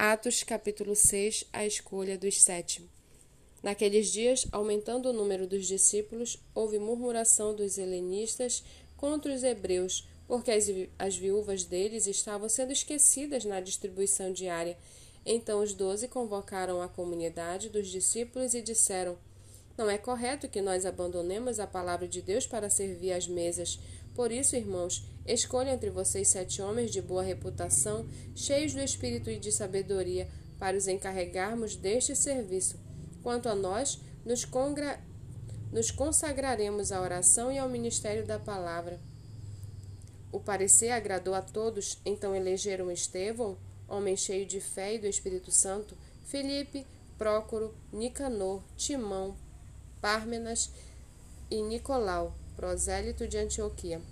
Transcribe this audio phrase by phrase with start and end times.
[0.00, 2.88] Atos capítulo 6 A escolha dos sete.
[3.64, 8.62] Naqueles dias, aumentando o número dos discípulos, houve murmuração dos helenistas
[8.96, 10.66] contra os hebreus, porque as,
[10.96, 14.78] as viúvas deles estavam sendo esquecidas na distribuição diária.
[15.26, 19.18] Então os doze convocaram a comunidade dos discípulos e disseram:
[19.76, 23.80] Não é correto que nós abandonemos a palavra de Deus para servir às mesas.
[24.18, 28.04] Por isso, irmãos, escolha entre vocês sete homens de boa reputação,
[28.34, 30.28] cheios do espírito e de sabedoria,
[30.58, 32.80] para os encarregarmos deste serviço.
[33.22, 34.98] Quanto a nós, nos, congra...
[35.70, 38.98] nos consagraremos à oração e ao ministério da palavra.
[40.32, 43.56] O parecer agradou a todos, então elegeram Estevão,
[43.86, 46.84] homem cheio de fé e do Espírito Santo, Felipe,
[47.16, 49.36] Prócoro, Nicanor, Timão,
[50.00, 50.72] Pármenas
[51.48, 54.02] e Nicolau, prosélito de Antioquia.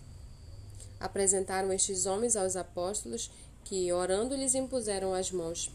[1.01, 3.29] Apresentaram estes homens aos apóstolos,
[3.65, 5.69] que, orando, lhes impuseram as mãos.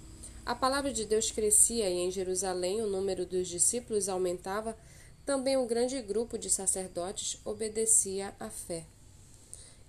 [0.46, 4.78] A palavra de Deus crescia e em Jerusalém o número dos discípulos aumentava,
[5.26, 8.86] também um grande grupo de sacerdotes obedecia à fé.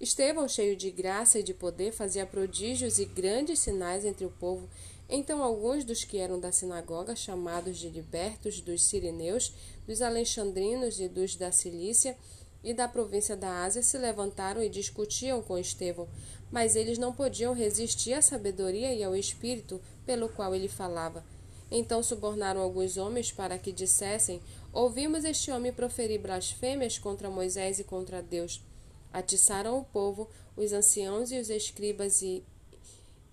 [0.01, 4.69] Estevão, cheio de graça e de poder, fazia prodígios e grandes sinais entre o povo.
[5.09, 9.53] Então alguns dos que eram da sinagoga, chamados de libertos dos sirineus,
[9.87, 12.17] dos alexandrinos e dos da Cilícia
[12.63, 16.09] e da província da Ásia, se levantaram e discutiam com Estevão,
[16.51, 21.25] mas eles não podiam resistir à sabedoria e ao espírito pelo qual ele falava.
[21.71, 27.85] Então subornaram alguns homens para que dissessem: Ouvimos este homem proferir blasfêmias contra Moisés e
[27.85, 28.63] contra Deus.
[29.11, 32.45] Atiçaram o povo, os anciãos e os escribas e,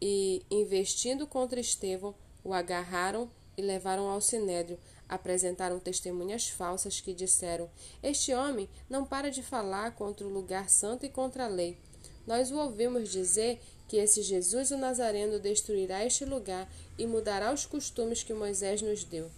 [0.02, 4.79] e investindo contra Estevão, o agarraram e levaram ao sinédrio.
[5.07, 7.69] Apresentaram testemunhas falsas que disseram:
[8.02, 11.77] Este homem não para de falar contra o lugar santo e contra a lei.
[12.25, 17.65] Nós o ouvimos dizer que esse Jesus o Nazareno destruirá este lugar e mudará os
[17.65, 19.30] costumes que Moisés nos deu.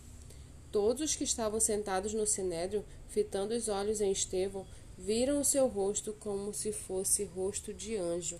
[0.72, 4.66] Todos os que estavam sentados no sinédrio, fitando os olhos em Estevão,
[4.98, 8.40] viram o seu rosto como se fosse rosto de anjo.